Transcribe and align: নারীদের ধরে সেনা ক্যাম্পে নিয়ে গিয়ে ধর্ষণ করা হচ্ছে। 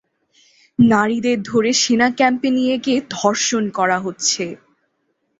নারীদের 0.79 1.37
ধরে 1.43 1.71
সেনা 1.81 2.07
ক্যাম্পে 2.17 2.49
নিয়ে 2.57 2.75
গিয়ে 2.77 2.99
ধর্ষণ 3.15 3.63
করা 3.77 3.97
হচ্ছে। 3.99 4.43